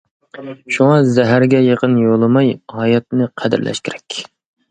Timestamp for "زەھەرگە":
1.17-1.59